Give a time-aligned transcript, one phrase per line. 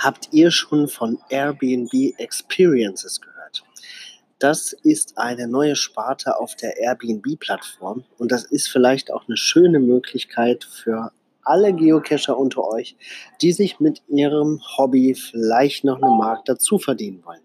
[0.00, 3.62] Habt ihr schon von Airbnb Experiences gehört?
[4.38, 9.78] Das ist eine neue Sparte auf der Airbnb-Plattform und das ist vielleicht auch eine schöne
[9.78, 11.12] Möglichkeit für
[11.42, 12.96] alle Geocacher unter euch,
[13.42, 17.42] die sich mit ihrem Hobby vielleicht noch eine Mark dazu verdienen wollen.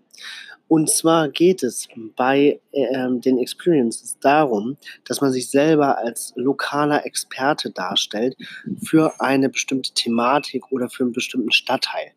[0.67, 7.05] Und zwar geht es bei äh, den Experiences darum, dass man sich selber als lokaler
[7.05, 8.35] Experte darstellt
[8.83, 12.13] für eine bestimmte Thematik oder für einen bestimmten Stadtteil.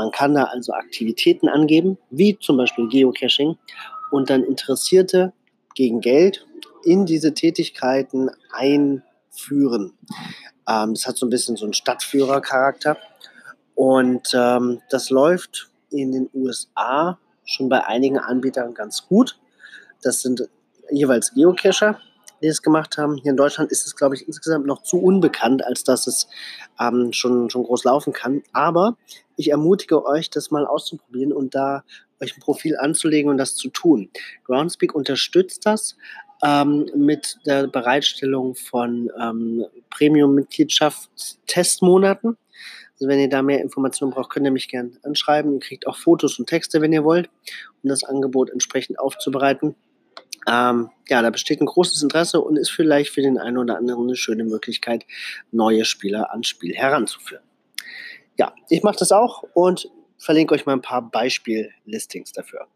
[0.00, 3.58] Man kann da also Aktivitäten angeben, wie zum Beispiel Geocaching,
[4.10, 5.34] und dann Interessierte
[5.74, 6.46] gegen Geld
[6.84, 9.92] in diese Tätigkeiten einführen.
[10.66, 12.96] Ähm, das hat so ein bisschen so einen Stadtführercharakter.
[13.74, 19.38] Und ähm, das läuft in den USA schon bei einigen Anbietern ganz gut.
[20.00, 20.48] Das sind
[20.90, 22.00] jeweils Geocacher,
[22.42, 23.16] die es gemacht haben.
[23.16, 26.28] Hier in Deutschland ist es, glaube ich, insgesamt noch zu unbekannt, als dass es
[26.78, 28.42] ähm, schon, schon groß laufen kann.
[28.52, 28.96] Aber
[29.36, 31.84] ich ermutige euch, das mal auszuprobieren und da
[32.20, 34.10] euch ein Profil anzulegen und das zu tun.
[34.44, 35.96] Groundspeak unterstützt das
[36.42, 42.36] ähm, mit der Bereitstellung von ähm, Premium-Mitgliedschaftstestmonaten.
[42.94, 45.54] Also wenn ihr da mehr Informationen braucht, könnt ihr mich gerne anschreiben.
[45.54, 47.30] Ihr kriegt auch Fotos und Texte, wenn ihr wollt,
[47.82, 49.74] um das Angebot entsprechend aufzubereiten.
[50.48, 54.04] Ähm, ja, da besteht ein großes Interesse und ist vielleicht für den einen oder anderen
[54.04, 55.04] eine schöne Möglichkeit,
[55.50, 57.44] neue Spieler ans Spiel heranzuführen.
[58.36, 62.66] Ja, ich mache das auch und verlinke euch mal ein paar Beispiel-Listings dafür.